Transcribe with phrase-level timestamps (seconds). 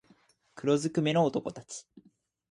[0.55, 1.85] 黒づくめの男たち